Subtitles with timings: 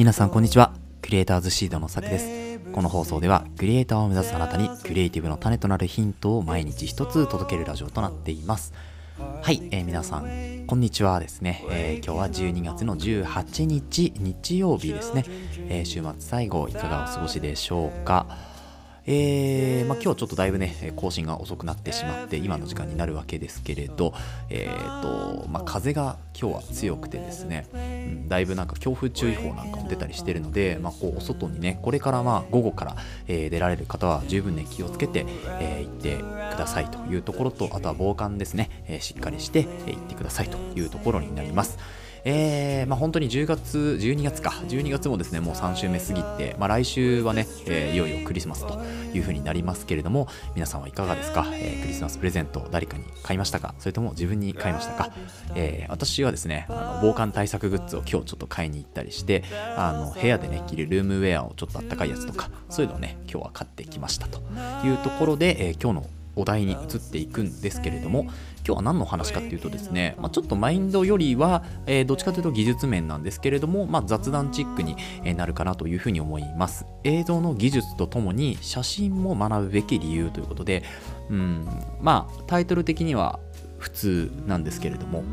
[0.00, 0.72] 皆さんこんにちは。
[1.02, 2.58] クリエイターズシードのさくです。
[2.72, 8.72] この放送ではクリエイターを目指すあなたにクリエイティブの種となるヒントを毎日一つ届けるラジオとなっています。
[9.42, 15.26] はい、えー皆さんこんにちはですね、えー今日は12月の18日日曜日ですね、
[15.68, 18.24] えー週末最後いかがお過ごしでしょうか。
[19.04, 24.14] えーま、今日ちょっとだいぶね更新が遅くなってしまって今の時間になるわけですけれど、
[24.48, 35.26] えーとまあ、風が今日は強くてですね、うんだいぶなんか強風注意報なんかも出たりしてるので、まあ、こうお外にねこれからまあ午後から、えー出られる方は十分ね気をつけて、
[35.58, 41.78] えー行ってくださいというところとあとは防寒ですね、えーしっかりして、えー行ってくださいというところになります。
[42.24, 48.80] えーまあ、本当に10月、12月か、12月もですね、もう3週目過ぎて、まあ、来週はね、えーいよいよクリスマスと
[49.14, 53.74] いうふうになりますけれども、皆さんはいかがですか、えークリスマスプレゼント、誰かに買いましたか？
[53.78, 55.10] それとも自分に買いましたか、
[55.54, 59.44] え私はですね、あの防寒対策グッズを今日ちょっと買いに行ったりして、
[59.76, 64.40] あの部屋でね、着るルームウェアをちょっとあったかいやつとか、そういうのをね、今日は買ってきましたと
[64.84, 68.22] いうところで、えー今日のお題に移っていくんですけれども
[68.66, 74.96] 今日は何の話かっていうとですね、まあ、ちょっとマインドよりは、えーどっちかというと技術面なんですけれども、まあ、雑談チックに
[75.36, 76.86] なるかなというふうに思います。
[77.04, 80.82] 映像の技術とともに写真も学ぶべき理由ということで
[81.30, 81.66] うん
[82.00, 83.38] まあタイトル的には
[83.78, 85.24] 普通なんですけれども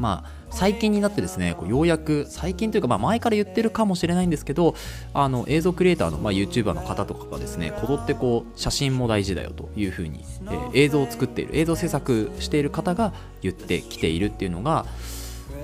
[0.00, 4.74] まあ最近になってですねこうようやく最近というかまあ前から言ってるかもしれないんですけど
[5.12, 13.12] あの映像クリエイターの、まあ、YouTuber の方とかがですねこぞってこう写真も大事だよというふうに、えー映像を作っている映像制作している方が
[13.42, 14.86] 言ってきているっていうのが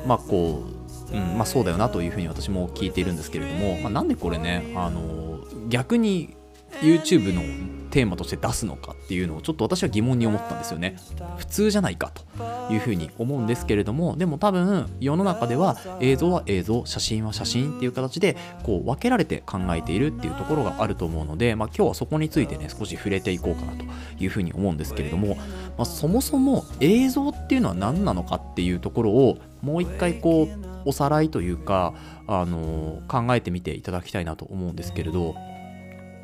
[0.07, 0.65] まあこ
[1.11, 6.37] う、うんまあ、そうだよなというふうに私も聞いているんですけれども、まあ、なんでこれねあの逆に
[6.81, 7.43] YouTube の
[7.91, 10.97] テーマとして出すのかっていうのをちょっと私は疑問に思ったんですよね。
[11.39, 12.27] 普通じゃないかと。
[12.71, 23.85] いうふうに思うんですけれどもでも多分世の中では映像は映像写真は写真っていう形でこう分けられて考えているっていうところがあると思うので、まあ、今日はそこについてね少し触れていこうかなと
[24.19, 25.45] いうふうに思うんですけれども、ま
[25.79, 31.95] あ、そもそも映像っていうのは何なのかっていうところをもう一回こうおさらいというか、
[32.29, 35.35] あの考えてみていただきたいなと思うんですけれど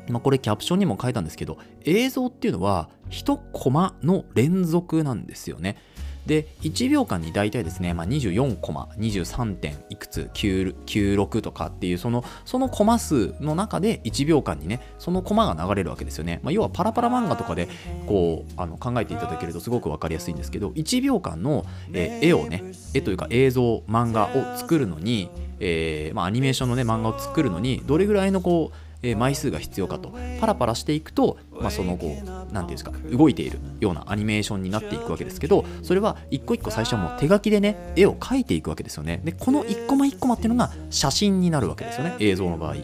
[0.09, 5.77] まあ、これキャプションにも書いたんですけど映像っていうのは1コマの連続なんですよね。
[6.25, 17.67] で1秒間に大体ですね、まあ、24コマ23点いくつ9 96とかっていうそのそのコマ数の中で1秒間にねそのコマが流れるわけですよね、まあ、要はパラパラ漫画とかで
[18.07, 30.13] こうあの考えていただけるとすごく分かりやすいんですけど1秒間の、えー絵をね絵というか映像漫画を作るのに、えーまあ、アニメーションのね漫画を作るのにどれぐらいのこうえー枚数が必要かと。
[30.39, 39.21] パラパラしていくと、まあ、その後何ていうんですか動いているようなアニメーションになっていくわけですけどそれは一個一個最初はもう手書きでね絵を描いていくわけですよね。
[39.23, 42.15] でこの一コマ一コマっていうのが写真になるわけですよね。
[42.19, 42.73] 映像の場合。
[42.73, 42.75] っ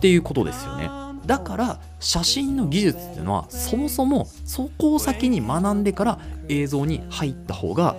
[0.00, 0.90] ていうことですよね。
[1.26, 6.18] だから写真の技術っていうのはそもそもそこを先に学んでから
[6.48, 7.94] 映像に入った方が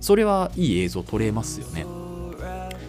[0.00, 2.05] それはいい映像撮れますよね。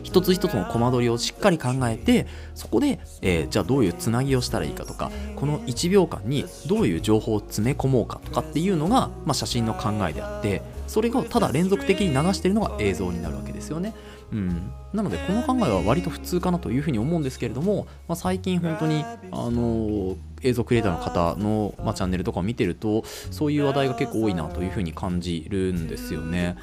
[0.07, 13.93] 一つ一つのコマ撮りをしっかり考えてそこで、えーじゃあどういうつなぎをしたらいいかとかこの1秒間にどういう情報を詰め込もうかとかっていうのが、まあ、写真の考えであってそれがただ連続的に流してるのが映像になるわけですよね。
[14.31, 26.55] うん、なのでこの考えは割と普通かなというふうに思うんですけれども、まあ、最近本当に、あのー映像クリエイターの方の、まあ、チャンネルとかを見てるとそういう話題が結構多いなというふうに感じるんですよね。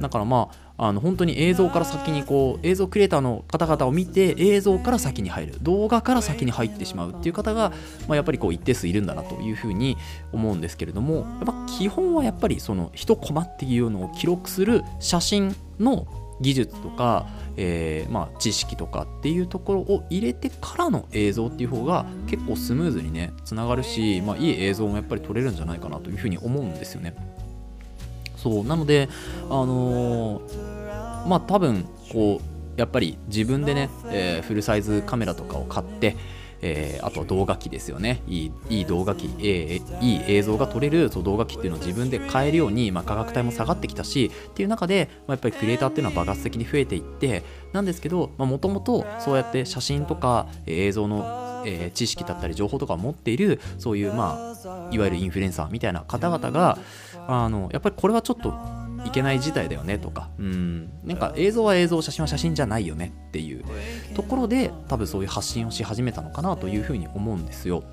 [0.00, 7.72] だからまああの本当に映像から先にこう映像クリエイターの方々を見て映像から先に入る動画から先に入ってしまうっていう方が、
[8.08, 9.96] まあ、やっぱりこう一定数いるんだなというふうに
[10.32, 16.06] 思うんですけれどもやっぱ基本はやっぱりその一コマっていうのを記録する写真の
[16.40, 17.26] 技術とか、
[17.56, 27.14] えーまあ、知識とかっていうところを入れてからの映像っていう方が結構スムーズにねつながるし、まあ、いい映像もやっぱり撮れるんじゃないかなというふうに思うんですよね。
[28.36, 29.08] そうなので
[29.44, 36.14] あのーまあ多分こうやっぱり自分でね、えーフルサイズカメラとかを買って
[36.62, 38.22] えーあとは動画機ですよね。
[38.26, 47.42] いいいい動画機、えーいい映像が撮れるそう動画機っていうのを自分で買えるように、まあ、価格帯も下がってきたしっていう中で、まあ、やっぱりクリエイターっていうのは爆発的に増えていって
[47.72, 56.78] なんですけどもともとそうやって写真とか映像の、えー知識だったり情報とかを持っているそういうまあいわゆるインフルエンサーみたいな方々が
[57.26, 58.54] あのやっぱりこれはちょっと
[59.06, 60.90] いけない事態だよねとかうん。
[61.04, 63.64] なんか映像は映像写真は写真じゃないよねっていう。
[64.14, 67.84] ところで多分そういう発信をし始めたのかなというふうに思うんですよ。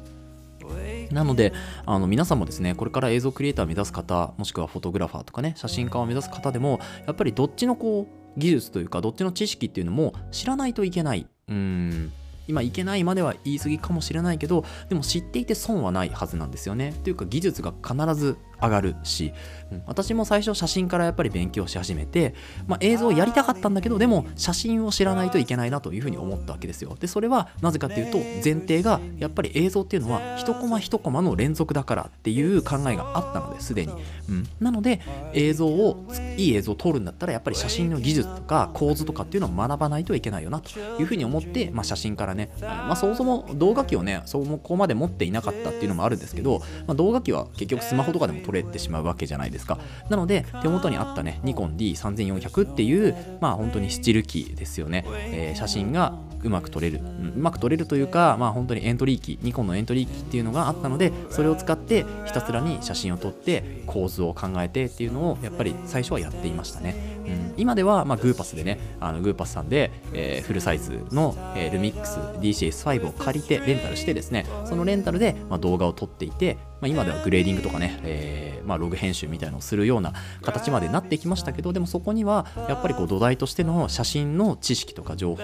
[1.12, 1.54] なので
[1.86, 11.28] あの皆さんもですねこれから映像クリエイターを目指す方もしくはフォトグラファーとかね写真家を目指す方でもやっぱりどっちのこう技術というかどっちの知識っていうのも知らないといけない。
[11.50, 12.12] うん。
[12.48, 16.94] 今いけないまでは言い過ぎかもしれないけどでも知っていて損はないはずなんですよね。
[17.04, 19.34] というか技術が必ず上がるし、
[19.72, 22.34] うん、私も最初写真からやっぱり勉強し始めて、
[22.68, 26.96] まあ、映像をやりたかったんだけどでも写真を知らないといけないなというふうに思ったわけですよ。
[27.00, 33.94] でそれはなぜかっていうと前提がやっぱり映像っていうのは一コマ一コマの連続だからっていう考えがあったのですでに、
[34.30, 35.02] うん、なので
[35.34, 36.06] 映像を
[36.38, 49.78] いい映像を撮るんだったらやっぱり写真の技術とか構図とかっていうのを学ばないといけないよなというふうに思って、まあ、写真からね、まあ、そもそも動画機をねそこまで持っていなかったっていうのもあるんですけど、まあ、動画機は結局スマホとかでも撮れてしまうわけじゃないですか。
[50.10, 66.96] なので手元にあったねニコン D3400 っていうまあ本当にスチル機ですよね、えー、写真がうまく撮れる、うん、うまく撮れるというかまあ本当にエントリー機ニコンのエントリー機っていうのがあったのでそれを使ってひたすらに写真を撮って構図を考えてっていうのをやっぱり最初はやっていましたね、
[67.26, 85.44] うん、今ではまあ GOOPASS でねあの GOOPASS さんで、えー、フルサイズの、えー、 LUMIX DC-S5 を借りてレンタルしてですねそのレンタルで、まあ、動画を撮っていて、まあ、今ではグレーディングとかね、えーまあ、ログ編集みたいのをするような形までなってきましたけどでもそこにはやっぱりこう土台としての写真の知識とか情報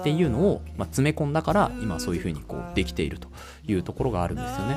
[0.00, 3.28] っていうのを、まあ、詰め込んだから今そういうふうにこうできていると
[3.66, 4.76] いうところがあるんですよね。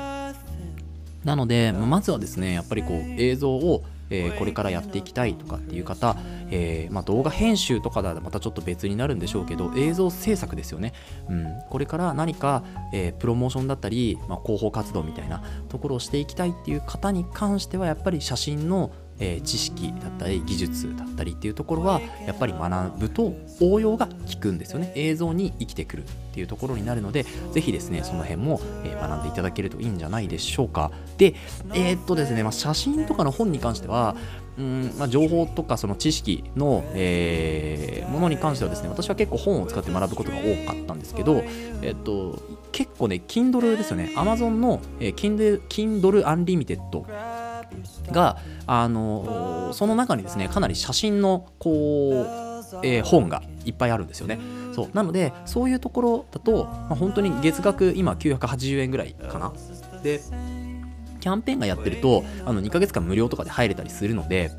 [1.23, 6.15] なのでままずはですねやっぱりこう映像をえー、これからやっていきたいとかっていう方、
[6.49, 10.93] えー、まあ、動画編集とかだとまたちょっと別になるんでしょうけど映像制作ですよね、
[11.29, 12.63] うん、これから何か、
[12.93, 24.91] えー、プロモーションだったり、まあ、広報活動みたいなところをしていきたいっていう方に関してはやっぱり写真のえー、知識だったり技術だったりっていうところはやっぱり学ぶと応用が効くんですよね。
[24.95, 30.91] 映像に生きてくるっていうところになるのでぜひですねその辺も、えー、学んでいただけるといいんじゃないでしょうか。
[31.17, 31.35] で
[31.73, 34.15] えー、っとですね、まあ、写真とかの本に関しては
[34.57, 41.43] うんまあ、情報とかその知識の、えー、ものに関してはですね私は結構本を使って学ぶことが多かったんですけど、
[41.81, 42.37] えっと、
[42.73, 44.11] 結構ね Kindle ですよね。
[44.17, 46.89] Amazon の、えー、Kindle, Kindle Unlimited
[48.11, 48.37] が
[48.67, 52.25] あのその中にですねかなり写真のこ
[52.73, 54.39] う、えー、本がいっぱいあるんですよね。
[54.73, 54.89] そう。
[54.93, 59.53] なのでそういうところだと、まあ、本当に月額今980円ぐらいかな。
[60.03, 60.21] で
[61.19, 64.51] キャンペーンがやってるとあの2ヶ月間無料とかで入れたりするので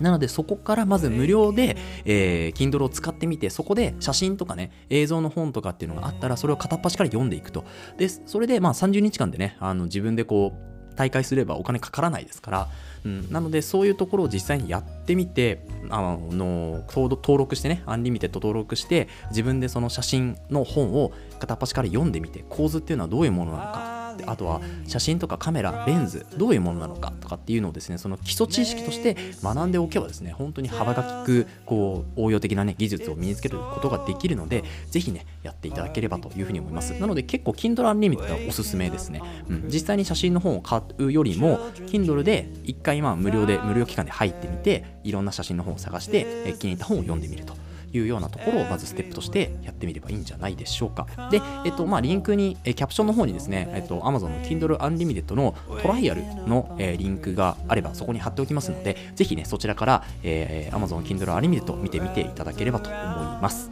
[0.00, 7.64] なのでそこからまず無料で、えー、Kindle を使ってみてそこで写真とかね映像の本とかっていうのがあったらそれを片っ端から読んでいくと。
[7.96, 12.68] でそれでまあ30日間でねあの自分でこう退会すればお金かからないですから、
[13.04, 15.60] うん、なのでそういうところを実際にやってみて
[15.90, 24.03] あの登録してね Unlimited 登録して自分でその写真の本を片っ端から読んでみて構図っていうのはどういうものなのか。
[24.26, 36.92] あとは写真とかカメラレンズどういうものなのかとかっていうのをですねその基礎知識として学んでおけばですね本当に幅が利くこう応用的なね技術を身につけることができるのでぜひねやっていただければというふうに思います。
[36.98, 47.63] なので結構 Kindle Unlimited はおすすめですね、うん、実際に写真の本を買うよりも Kindle で1回まあ無料で無料期間で入ってみていろんな写真の本を探して気に入った本を読んでみると。
[47.94, 51.06] いうようなところをまずステップとしてやってみればいいんじゃないでしょうか。
[51.30, 63.02] で、えっと、まあ、リンクに、えキャプションの方にですね、えっと、Amazon の Kindle Unlimited のトライアルの、えリンクがあればそこに貼っておきますので、ぜひね、そちらから、えー、Amazon Kindle Unlimited 見てみていただければと思い
[63.42, 63.70] ます。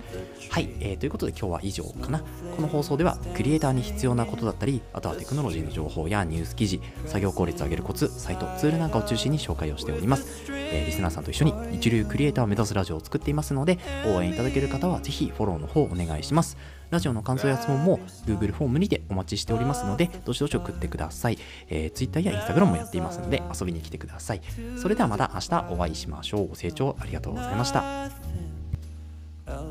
[0.52, 2.18] はい、えー、ということで今日は以上かな。
[2.54, 10.44] この放送ではクリエイターに必要なことだったり、あとはテクノロジーの情報やニュース記事、作業効率を上げるコツ、サイト、ツールなんかを中心に紹介をしております。
[10.50, 13.78] えー、リスナーさんと一緒に一流クリエイターを目指すラジオを作っていますので、
[14.14, 16.58] 応援いただける方はぜひフォローの方お願いします。
[16.90, 21.38] ラジオの感想や質問も Google フォームにてお待ちしておりますので、どしどし送ってください。
[21.70, 24.42] えー、Twitter や Instagram もやっていますので、遊びに来てください。
[24.76, 26.48] それではまた明日お会いしましょう。
[26.48, 28.31] ご清聴ありがとうございました。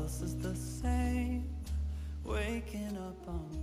[0.02, 1.44] else is the same.
[2.24, 3.61] Waking up on